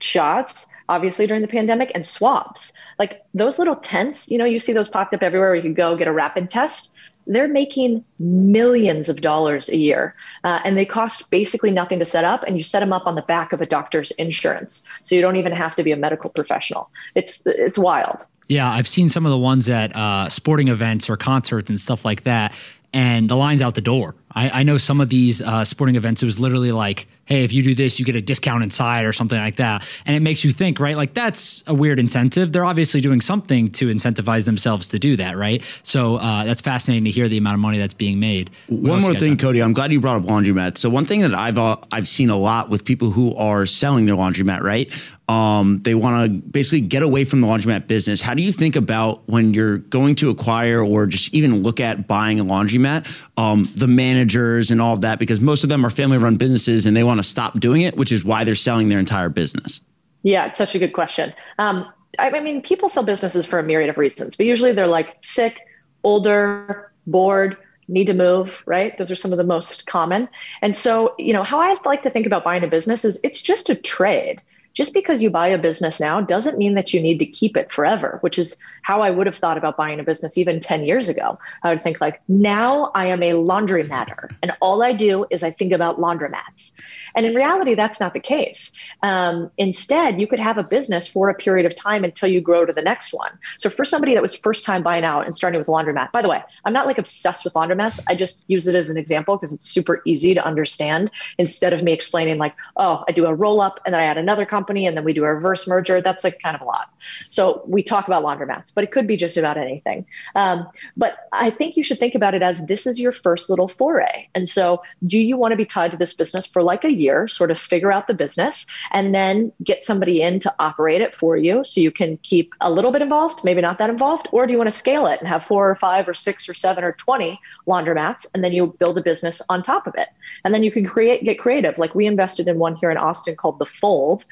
[0.00, 2.72] shots, obviously during the pandemic, and swabs.
[2.98, 5.50] Like those little tents, you know, you see those popped up everywhere.
[5.50, 6.94] Where you could go get a rapid test
[7.26, 12.24] they're making millions of dollars a year uh, and they cost basically nothing to set
[12.24, 14.88] up and you set them up on the back of a doctor's insurance.
[15.02, 16.90] So you don't even have to be a medical professional.
[17.14, 18.26] It's it's wild.
[18.48, 22.04] Yeah i've seen some of the ones at uh, sporting events or concerts and stuff
[22.04, 22.54] like that
[22.96, 24.14] and the line's out the door.
[24.32, 27.52] I, I know some of these uh, sporting events, it was literally like, hey, if
[27.52, 29.84] you do this, you get a discount inside or something like that.
[30.06, 30.96] And it makes you think, right?
[30.96, 32.52] Like, that's a weird incentive.
[32.52, 35.62] They're obviously doing something to incentivize themselves to do that, right?
[35.82, 38.50] So uh, that's fascinating to hear the amount of money that's being made.
[38.68, 39.54] What one more thing, done?
[39.54, 40.78] Codie, I'm glad you brought up laundromat.
[40.78, 44.06] So, one thing that I've, uh, I've seen a lot with people who are selling
[44.06, 44.92] their laundromat, right?
[45.28, 48.20] Um, they want to basically get away from the laundromat business.
[48.20, 52.06] How do you think about when you're going to acquire or just even look at
[52.06, 55.18] buying a laundromat, um, the managers and all of that?
[55.18, 57.96] Because most of them are family run businesses and they want to stop doing it,
[57.96, 59.80] which is why they're selling their entire business.
[60.22, 61.32] Yeah, it's such a good question.
[61.58, 64.86] Um, I, I mean, people sell businesses for a myriad of reasons, but usually they're
[64.86, 65.60] like sick,
[66.02, 67.56] older, bored,
[67.88, 68.96] need to move, right?
[68.98, 70.28] Those are some of the most common.
[70.62, 73.40] And so, you know, how I like to think about buying a business is it's
[73.40, 74.42] just a trade
[74.76, 77.72] just because you buy a business now doesn't mean that you need to keep it
[77.72, 81.08] forever, which is how I would have thought about buying a business even 10 years
[81.08, 81.38] ago.
[81.62, 85.50] I would think like, now I am a laundromatter and all I do is I
[85.50, 86.78] think about laundromats.
[87.16, 88.72] And in reality, that's not the case.
[89.02, 92.66] Um, instead, you could have a business for a period of time until you grow
[92.66, 93.30] to the next one.
[93.58, 96.28] So for somebody that was first time buying out and starting with laundromat, by the
[96.28, 98.00] way, I'm not like obsessed with laundromats.
[98.06, 101.82] I just use it as an example because it's super easy to understand instead of
[101.82, 104.86] me explaining like, oh, I do a roll up and then I add another company
[104.86, 106.02] and then we do a reverse merger.
[106.02, 106.90] That's like kind of a lot.
[107.30, 110.04] So we talk about laundromats, but it could be just about anything.
[110.34, 113.68] Um, but I think you should think about it as this is your first little
[113.68, 114.28] foray.
[114.34, 117.05] And so do you want to be tied to this business for like a year?
[117.06, 121.14] Year, sort of figure out the business, and then get somebody in to operate it
[121.14, 124.28] for you so you can keep a little bit involved, maybe not that involved?
[124.32, 126.54] Or do you want to scale it and have four or five or six or
[126.54, 130.08] seven or 20 laundromats and then you build a business on top of it?
[130.44, 131.78] And then you can create, get creative.
[131.78, 134.24] Like we invested in one here in Austin called The Fold.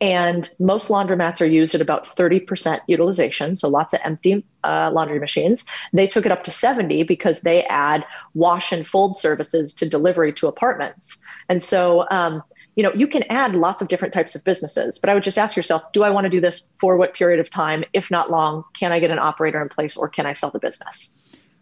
[0.00, 5.18] And most laundromats are used at about 30% utilization, so lots of empty uh, laundry
[5.18, 5.66] machines.
[5.92, 10.32] They took it up to 70 because they add wash and fold services to delivery
[10.34, 11.24] to apartments.
[11.48, 12.44] And so, um,
[12.76, 15.36] you know, you can add lots of different types of businesses, but I would just
[15.36, 17.82] ask yourself, do I want to do this for what period of time?
[17.92, 20.60] If not long, can I get an operator in place or can I sell the
[20.60, 21.17] business?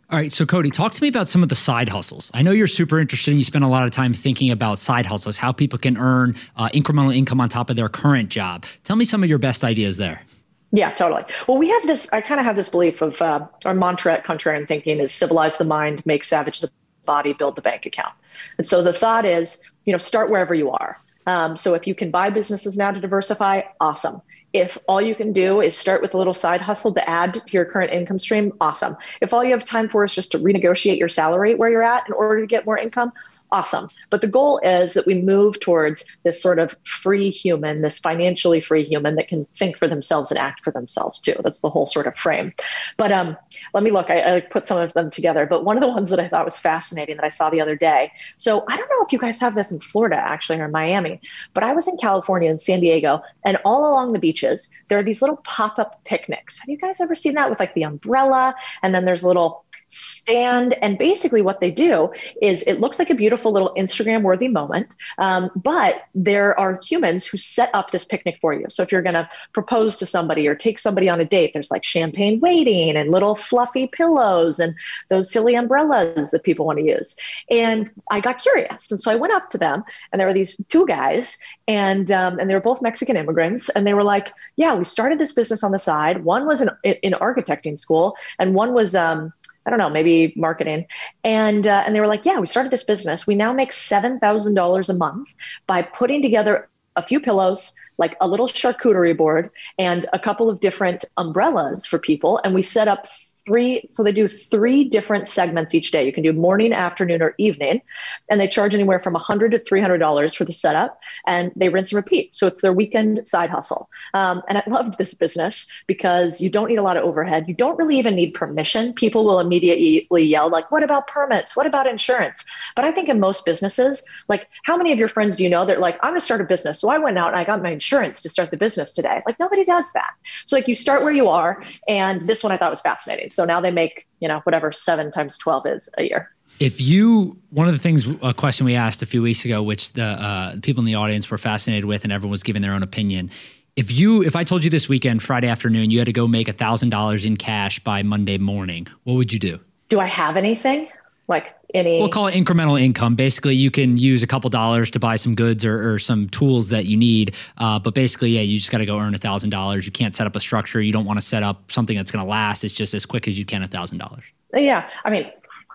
[0.09, 2.31] All right, so Codie, talk to me about some of the side hustles.
[2.33, 5.05] I know you're super interested and you spend a lot of time thinking about side
[5.05, 8.64] hustles, how people can earn uh, incremental income on top of their current job.
[8.85, 10.23] Tell me some of your best ideas there.
[10.71, 11.25] Yeah, totally.
[11.49, 14.25] Well, we have this, I kind of have this belief of uh, our mantra at
[14.25, 16.71] Contrarian Thinking is civilize the mind, make savage the
[17.05, 18.14] body, build the bank account.
[18.59, 21.01] And so the thought is, you know, start wherever you are.
[21.27, 24.23] Um, so if you can buy businesses now to diversify, awesome.
[24.52, 27.52] If all you can do is start with a little side hustle to add to
[27.52, 28.96] your current income stream, awesome.
[29.20, 32.06] If all you have time for is just to renegotiate your salary where you're at
[32.06, 33.12] in order to get more income,
[33.52, 33.88] awesome.
[34.11, 38.61] But the goal is that we move towards this sort of free human, this financially
[38.61, 41.35] free human that can think for themselves and act for themselves too.
[41.42, 42.52] That's the whole sort of frame.
[42.96, 43.37] But um,
[43.74, 44.11] let me look.
[44.11, 45.46] I, I put some of them together.
[45.46, 47.76] But one of the ones that I thought was fascinating that I saw the other
[47.76, 48.12] day.
[48.37, 51.20] So I don't know if you guys have this in Florida actually or in Miami,
[51.54, 55.02] but I was in California in San Diego, and all along the beaches there are
[55.02, 56.59] these little pop-up picnics.
[56.59, 59.64] Have you guys ever seen that with like the umbrella and then there's a little
[59.88, 64.49] stand and basically what they do is it looks like a beautiful little instagram worthy
[64.49, 64.94] moment.
[65.18, 68.66] Um, but there are humans who set up this picnic for you.
[68.68, 71.70] So if you're going to propose to somebody or take somebody on a date there's
[71.70, 74.75] like champagne waiting and little fluffy pillows and
[75.09, 77.16] those silly umbrellas that people want to use.
[77.51, 78.90] And i got curious.
[78.90, 82.38] And so i went up to them and there were these two guys and um,
[82.38, 85.62] and they were both mexican immigrants and they were like yeah we started this business
[85.62, 86.25] on the side.
[86.25, 89.33] One was in, in architecting school and one was um,
[89.66, 90.87] I don't know, maybe marketing.
[91.24, 93.26] And uh, and they were like, yeah, we started this business.
[93.26, 95.29] We now make seven thousand dollars a month
[95.66, 100.61] by putting together a few pillows, like a little charcuterie board, and a couple of
[100.61, 102.40] different umbrellas for people.
[102.44, 103.07] And we set up
[103.46, 106.04] three so they do three different segments each day.
[106.04, 107.80] You can do morning afternoon or evening
[108.28, 111.92] and they charge anywhere from 100 to 300 dollars for the setup and they rinse
[111.92, 112.35] and repeat.
[112.35, 113.88] So it's their weekend side hustle.
[114.14, 117.44] Um, and i loved this business because you don't need a lot of overhead.
[117.46, 118.92] You don't really even need permission.
[118.92, 121.56] People will immediately yell like what about permits?
[121.56, 122.44] What about insurance?
[122.74, 125.64] But i think in most businesses like how many of your friends do you know
[125.64, 127.62] that like i'm going to start a business so i went out and i got
[127.62, 129.22] my insurance to start the business today?
[129.26, 130.12] Like nobody does that.
[130.44, 133.44] So like you start where you are and this one i thought was fascinating so
[133.44, 136.31] now they make, you know, whatever seven times 12 is a year.
[136.59, 139.92] If you, one of the things, a question we asked a few weeks ago, which
[139.92, 142.83] the uh, people in the audience were fascinated with, and everyone was giving their own
[142.83, 143.31] opinion.
[143.77, 146.49] If you, if I told you this weekend, Friday afternoon, you had to go make
[146.49, 149.61] a thousand dollars in cash by Monday morning, what would you do?
[149.90, 150.88] Do I have anything?
[151.28, 153.16] Like any we'll call it incremental income.
[153.16, 156.68] Basically you can use a couple dollars to buy some goods or, or some tools
[156.68, 159.50] that you need uh, but basically yeah you just got to go earn a thousand
[159.50, 159.86] dollars.
[159.86, 160.80] You can't set up a structure.
[160.80, 162.62] You don't want to set up something that's going to last.
[162.64, 164.24] It's just as quick as you can a thousand dollars.
[164.54, 164.88] Yeah.
[165.04, 165.30] I mean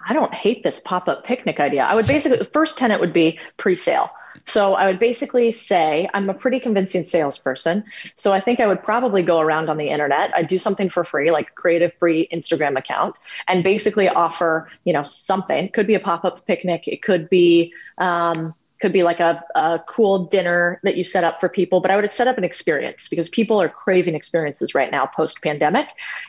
[0.08, 1.84] i don't hate this pop-up picnic idea.
[1.84, 4.12] I would basically the first tenant would be pre-sale
[4.46, 7.84] so I would basically say I'm a pretty convincing salesperson.
[8.16, 10.32] So I think I would probably go around on the internet.
[10.36, 13.18] I'd do something for free, like create a free Instagram account
[13.48, 15.70] and basically offer, you know, something.
[15.70, 16.88] Could be a pop-up picnic.
[16.88, 21.40] It could be um, could be like a, a cool dinner that you set up
[21.40, 24.92] for people but i would set up an experience because people are craving experiences right
[24.92, 25.88] now post pandemic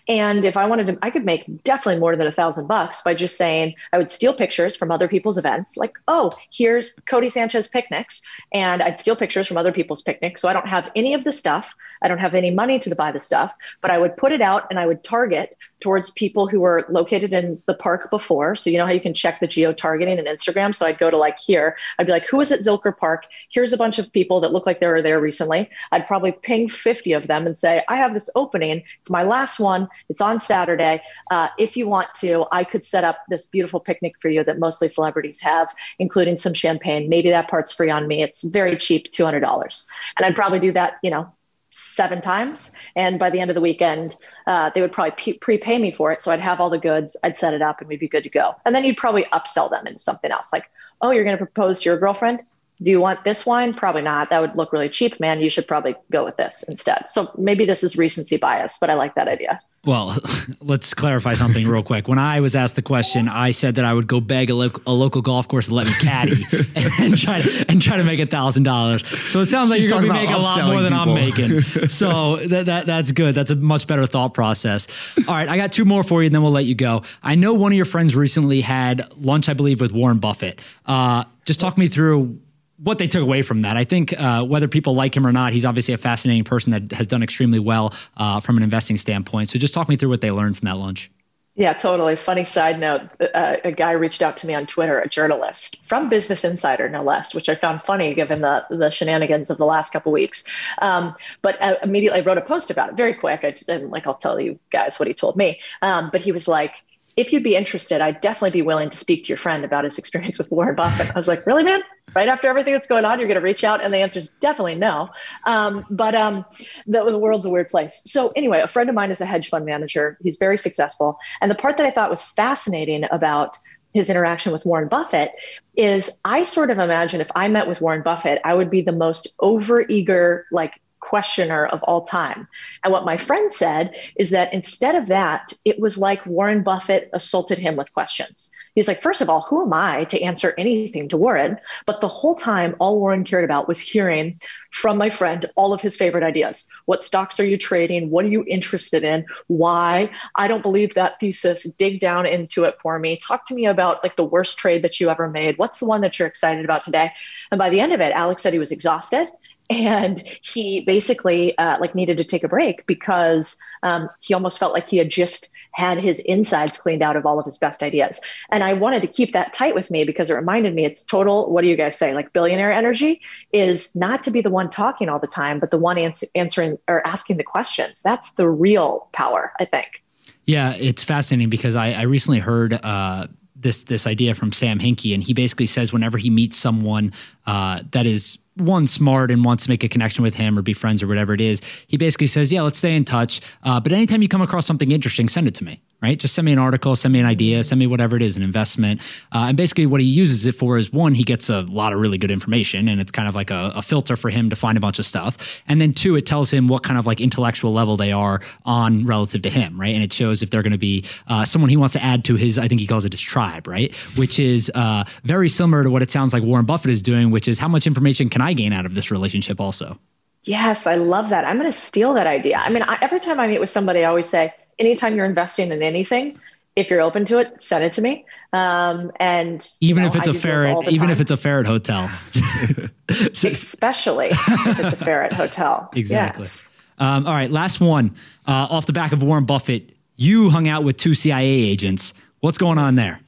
[0.09, 3.15] and if i wanted to i could make definitely more than a thousand bucks by
[3.15, 5.77] just saying i would steal pictures from other people's events.
[5.77, 10.41] Like oh here's Codie Sanchez picnics and i'd steal pictures from other people's picnics.
[10.43, 11.75] So i don't have any of the stuff.
[12.03, 14.67] I don't have any money to buy the stuff but i would put it out
[14.71, 18.55] and i would target towards people who were located in the park before.
[18.55, 20.75] So you know how you can check the geo targeting in instagram?
[20.75, 21.77] So i'd go to like here.
[21.99, 23.27] I'd be like who was at Zilker Park.
[23.51, 25.71] Here's a bunch of people that look like they were there recently.
[25.93, 28.83] I'd probably ping 50 of them and say, I have this opening.
[28.99, 29.87] It's my last one.
[30.09, 31.01] It's on Saturday.
[31.31, 34.59] Uh, if you want to, I could set up this beautiful picnic for you that
[34.59, 37.09] mostly celebrities have, including some champagne.
[37.09, 38.25] Maybe that part's free on me.
[38.25, 39.87] It's very cheap, $200.
[40.17, 41.33] And I'd probably do that, you know,
[41.71, 42.75] seven times.
[42.97, 44.17] And by the end of the weekend,
[44.49, 46.21] uh, they would probably p- prepay me for it.
[46.21, 48.31] So I'd have all the goods, I'd set it up, and we'd be good to
[48.31, 48.57] go.
[48.67, 50.53] And then you'd probably upsell them into something else.
[50.53, 50.71] Like,
[51.03, 52.41] oh, you're going to propose to your girlfriend?
[52.83, 53.75] do you want this wine?
[53.75, 54.31] Probably not.
[54.31, 55.41] That would look really cheap, man.
[55.41, 57.09] You should probably go with this instead.
[57.09, 59.61] So maybe this is recency bias, but I like that idea.
[59.85, 60.17] Well,
[60.61, 62.07] let's clarify something real quick.
[62.07, 64.71] When I was asked the question, I said that I would go beg a, lo-
[64.87, 66.45] a local golf course to let me caddy
[66.77, 69.05] and, try to, and try to make a thousand dollars.
[69.31, 70.93] So it sounds like She's you're going to be making a lot more than.
[70.93, 71.61] I'm making.
[71.89, 73.35] So that, that that's good.
[73.35, 74.87] That's a much better thought process.
[75.27, 77.03] All right, I got two more for you, and then we'll let you go.
[77.23, 80.61] I know one of your friends recently had lunch, I believe, with Warren Buffett.
[80.87, 82.41] Uh, just talk me through
[82.83, 83.77] what they took away from that.
[83.77, 86.93] I think uh, whether people like him or not, he's obviously a fascinating person that
[86.93, 89.49] has done extremely well uh, from an investing standpoint.
[89.49, 91.11] So just talk me through what they learned from that lunch.
[91.55, 92.17] Yeah, totally.
[92.17, 93.03] Funny side note:
[93.35, 97.03] uh, a guy reached out to me on Twitter, a journalist from Business Insider, no
[97.03, 100.49] less, which I found funny given the the shenanigans of the last couple weeks.
[100.81, 104.15] Um, but I immediately wrote a post about it, very quick, I, and like I'll
[104.15, 105.61] tell you guys what he told me.
[105.83, 106.83] Um, but he was like,
[107.17, 109.99] if you'd be interested, I'd definitely be willing to speak to your friend about his
[109.99, 111.15] experience with Warren Buffett.
[111.15, 111.81] I was like, really, man?
[112.15, 113.83] Right after everything that's going on, you're going to reach out?
[113.83, 115.09] And the answer is definitely no.
[115.47, 116.45] Um, but um,
[116.87, 118.03] the, the world's a weird place.
[118.07, 120.19] So, anyway, a friend of mine is a hedge fund manager.
[120.23, 121.19] He's very successful.
[121.41, 123.59] And the part that I thought was fascinating about
[123.95, 125.33] his interaction with Warren Buffett
[125.77, 128.93] is I sort of imagine if I met with Warren Buffett, I would be the
[128.93, 132.49] most overeager, like questioner of all time.
[132.83, 137.11] And what my friend said is that instead of that, it was like Warren Buffett
[137.13, 138.51] assaulted him with questions.
[138.75, 141.59] He's like, first of all, who am I to answer anything to Warren?
[141.85, 145.83] But the whole time, all Warren cared about was hearing from my friend all of
[145.83, 146.67] his favorite ideas.
[146.87, 148.09] What stocks are you trading?
[148.09, 149.27] What are you interested in?
[149.49, 150.11] Why?
[150.37, 151.65] I don't believe that thesis.
[151.65, 153.19] Dig down into it for me.
[153.19, 155.59] Talk to me about like the worst trade that you ever made.
[155.59, 157.13] What's the one that you're excited about today?
[157.51, 159.29] And by the end of it, Alex said he was exhausted
[159.71, 164.73] and he basically uh, like needed to take a break because um, he almost felt
[164.73, 168.21] like he had just had his insides cleaned out of all of his best ideas.
[168.51, 171.51] And i wanted to keep that tight with me because it reminded me it's total
[171.51, 173.21] what do you guys say like billionaire energy
[173.53, 176.79] is not to be the one talking all the time but the one ans- answering
[176.89, 178.03] or asking the questions.
[178.03, 180.03] That's the real power i think.
[180.45, 183.29] Yeah it's fascinating because i, I recently heard uh,
[183.63, 187.13] this this idea from Sam Hinkie, and he basically says whenever he meets someone
[187.47, 190.75] uh, that is one smart and wants to make a connection with him or be
[190.75, 193.93] friends or whatever it is, he basically says, "Yeah, let's stay in touch." Uh, but
[193.93, 196.19] anytime you come across something interesting, send it to me right?
[196.19, 198.43] Just send me an article, send me an idea, send me whatever it is, an
[198.43, 199.01] investment.
[199.33, 202.01] Uh, and basically, what he uses it for is one, he gets a lot of
[202.01, 204.77] really good information, and it's kind of like a, a, filter for him to find
[204.79, 205.37] a bunch of stuff.
[205.69, 209.03] And then two, it tells him what kind of like intellectual level they are on
[209.03, 209.95] relative to him, right?
[209.95, 212.37] And it shows if they're going to be uh, someone he wants to add to
[212.37, 213.95] his, I think he calls it his tribe, right?
[214.17, 217.49] Which is uh, very similar to what it sounds like Warren Buffett is doing, which
[217.49, 219.99] is how much information can I gain out of this relationship also?
[220.45, 221.45] Yes, I love that.
[221.45, 222.57] I'm going to steal that idea.
[222.57, 225.71] I mean, I, every time I meet with somebody, I always say, anytime you're investing
[225.71, 226.39] in anything,
[226.77, 228.25] if you're open to it, send it to me.
[228.53, 231.67] Um, and even you know, if it's I a ferret, even if it's a ferret
[231.67, 232.11] hotel,
[233.09, 235.91] especially if it's a ferret hotel.
[235.97, 236.45] Exactly.
[236.45, 236.73] Yes.
[236.99, 238.15] Um, all right, last one.
[238.47, 242.15] Uh, off the back of Warren Buffett, you hung out with two CIA agents.
[242.41, 243.21] What's going on there?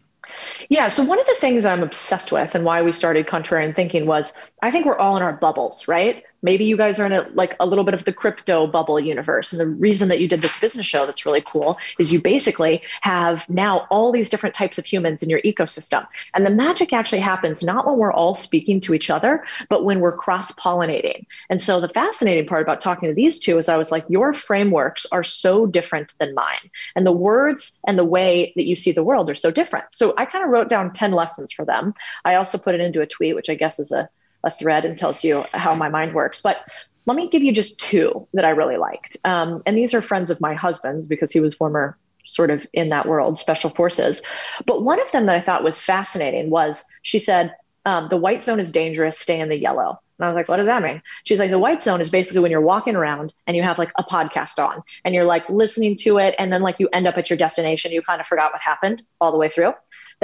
[0.68, 0.88] Yeah.
[0.88, 4.40] So one of the things I'm obsessed with and why we started Contrarian Thinking was
[4.64, 6.24] I think we're all in our bubbles, right?
[6.44, 9.52] maybe you guys are in a like a little bit of the crypto bubble universe.
[9.52, 12.82] And the reason that you did this business show that's really cool is you basically
[13.00, 16.06] have now all these different types of humans in your ecosystem.
[16.34, 20.00] And the magic actually happens not when we're all speaking to each other but when
[20.00, 23.78] we're cross pollinating and so the fascinating part about talking to these two is i
[23.78, 26.70] was like your frameworks are so different than mine.
[26.94, 29.86] And the words and the way that you see the world are so different.
[29.92, 31.94] So i kind of wrote down 10 lessons for them.
[32.26, 34.10] I also put it into a tweet which i guess is a
[34.44, 36.40] a thread and tells you how my mind works.
[36.42, 36.64] But
[37.06, 39.16] let me give you just two that I really liked.
[39.24, 42.88] Um, and these are friends of my husband's because he was former sort of in
[42.88, 44.22] that world, special forces.
[44.64, 47.54] But one of them that I thought was fascinating was she said,
[47.84, 50.00] um, the white zone is dangerous, stay in the yellow.
[50.18, 51.02] And I was like, what does that mean?
[51.24, 53.90] She's like, the white zone is basically when you're walking around and you have like
[53.98, 56.34] a podcast on and you're like listening to it.
[56.38, 59.02] And then like you end up at your destination, you kind of forgot what happened
[59.20, 59.74] all the way through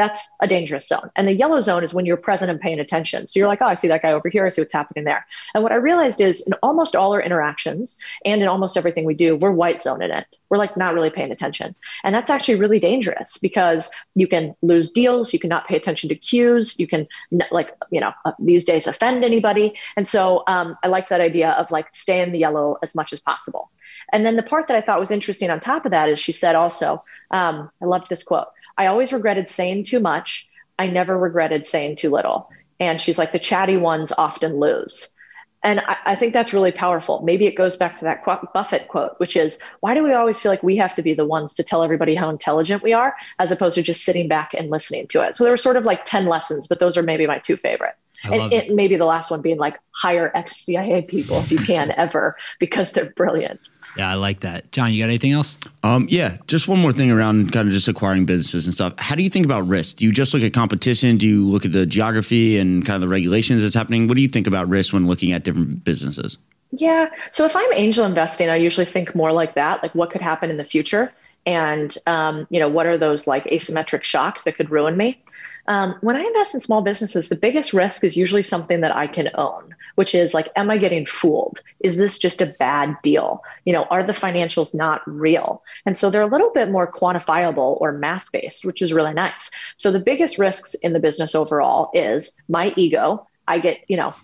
[0.01, 1.11] that's a dangerous zone.
[1.15, 3.27] And the yellow zone is when you're present and paying attention.
[3.27, 4.47] So you're like, oh, I see that guy over here.
[4.47, 5.27] I see what's happening there.
[5.55, 9.15] And what I realized is in almost all our interactions and in almost everything we
[9.15, 10.39] do, we're white zone in it.
[10.49, 11.75] We're like not really paying attention.
[12.03, 15.33] And that's actually really dangerous because you can lose deals.
[15.33, 16.81] You cannot pay attention to cues.
[16.81, 17.07] You can
[17.51, 19.75] like, you know, uh, these days offend anybody.
[19.97, 23.13] And so um, I like that idea of like stay in the yellow as much
[23.13, 23.71] as possible.
[24.13, 26.33] And then the part that I thought was interesting on top of that is she
[26.33, 28.49] said also, um, I loved this quote.
[28.81, 30.49] I always regretted saying too much.
[30.79, 32.49] I never regretted saying too little.
[32.81, 35.15] And she's like, the chatty ones often lose.
[35.63, 37.21] And I, I, think that's really powerful.
[37.21, 40.51] Maybe it goes back to that Buffett quote, which is why do we always feel
[40.51, 43.53] like we have to be the ones to tell everybody how intelligent we are, as
[43.53, 45.37] opposed to just sitting back and listening to it?
[45.37, 47.97] So there were sort of like 10 lessons, but those are maybe my two favorite.
[48.25, 51.93] and it, maybe the last one being like hire ex CIA people if you can
[51.99, 53.69] ever, because they're brilliant.
[53.97, 54.71] Yeah, I like that.
[54.73, 55.59] John, you got anything else?
[55.83, 58.95] Um, yeah, just one more thing around kind of just acquiring businesses and stuff.
[58.99, 59.97] How do you think about risk?
[59.97, 61.17] Do you just look at competition?
[61.17, 64.07] Do you look at the geography and kind of the regulations that's happening?
[64.07, 66.39] What do you think about risk when looking at different businesses?
[66.73, 67.09] Yeah.
[67.33, 70.51] So if I'm angel investing, I usually think more like that, like what could happen
[70.51, 71.13] in the future
[71.47, 75.23] and um, you know what are those like asymmetric shocks that could ruin me
[75.67, 79.07] um, when I invest in small businesses, the biggest risk is usually something that I
[79.07, 81.61] can own, which is like, am I getting fooled?
[81.81, 83.43] Is this just a bad deal?
[83.65, 85.63] You know, are the financials not real?
[85.87, 89.51] And so they're a little bit more quantifiable or math based, which is really nice.
[89.79, 94.15] So the biggest risks in the business overall is my ego, I get, you know,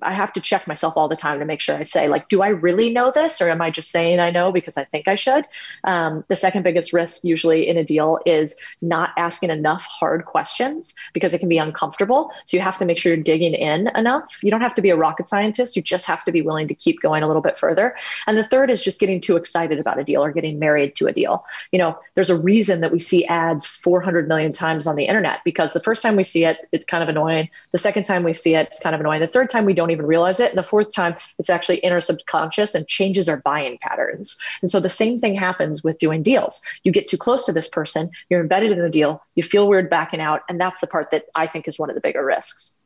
[0.00, 2.40] I have to check myself all the time to make sure I say, like, do
[2.40, 5.16] I really know this or am I just saying I know because I think I
[5.16, 5.46] should?
[5.84, 10.94] Um, the second biggest risk, usually in a deal, is not asking enough hard questions
[11.12, 12.32] because it can be uncomfortable.
[12.46, 14.42] So you have to make sure you're digging in enough.
[14.42, 16.74] You don't have to be a rocket scientist, you just have to be willing to
[16.74, 17.94] keep going a little bit further.
[18.26, 21.06] And the third is just getting too excited about a deal or getting married to
[21.06, 21.44] a deal.
[21.70, 25.40] You know, there's a reason that we see ads 400 million times on the internet
[25.44, 27.50] because the first time we see it, it's kind of annoying.
[27.72, 29.20] The second time we see it, gets kind of annoying.
[29.20, 30.50] The third time we don't even realize it.
[30.50, 34.38] And the fourth time it's actually inner subconscious and changes our buying patterns.
[34.62, 36.62] And so the same thing happens with doing deals.
[36.84, 39.90] You get too close to this person, you're embedded in the deal, you feel weird
[39.90, 40.42] backing out.
[40.48, 42.78] And that's the part that I think is one of the bigger risks.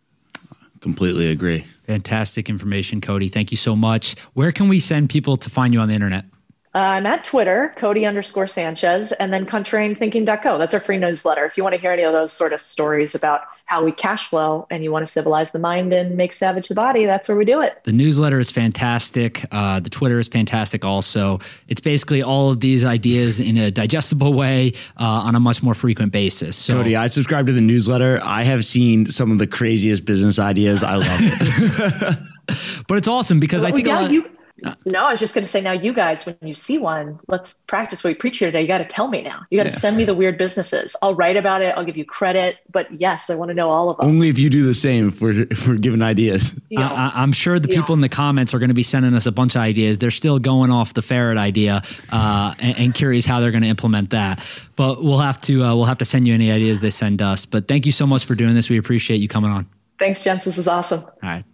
[0.80, 1.64] Completely agree.
[1.84, 3.32] Fantastic information, Codie.
[3.32, 4.16] Thank you so much.
[4.34, 6.24] Where can we send people to find you on the internet?
[6.74, 10.58] Uh, I'm at Twitter, Codie underscore Sanchez, and then contrarianthinking.co.
[10.58, 11.44] That's our free newsletter.
[11.44, 14.28] If you want to hear any of those sort of stories about how we cash
[14.28, 17.36] flow and you want to civilize the mind and make savage the body, that's where
[17.36, 17.80] we do it.
[17.84, 19.46] The newsletter is fantastic.
[19.52, 21.38] Uh, the Twitter is fantastic also.
[21.68, 25.74] It's basically all of these ideas in a digestible way uh, on a much more
[25.74, 26.56] frequent basis.
[26.56, 28.18] So, Codie, I subscribe to the newsletter.
[28.24, 30.82] I have seen some of the craziest business ideas.
[30.82, 32.18] I love it.
[32.88, 34.33] but it's awesome because well, I think yeah, lot, you
[34.84, 37.64] no, I was just going to say now, you guys, when you see one, let's
[37.64, 38.62] practice what we preach here today.
[38.62, 39.42] You got to tell me now.
[39.50, 39.78] You got to yeah.
[39.78, 40.96] send me the weird businesses.
[41.02, 41.76] I'll write about it.
[41.76, 42.58] I'll give you credit.
[42.70, 44.08] But yes, I want to know all of them.
[44.08, 46.58] Only if you do the same if we're, if we're giving ideas.
[46.68, 46.88] Yeah.
[46.88, 47.94] I, am sure the people yeah.
[47.94, 49.98] in the comments are going to be sending us a bunch of ideas.
[49.98, 53.68] They're still going off the ferret idea uh, and, and, curious how they're going to
[53.68, 54.44] implement that.
[54.76, 57.46] But we'll have to uh, we'll have to send you any ideas they send us.
[57.46, 58.70] But thank you so much for doing this.
[58.70, 59.68] We appreciate you coming on.
[59.98, 60.44] Thanks, Jens.
[60.44, 61.00] This is awesome.
[61.00, 61.44] All right.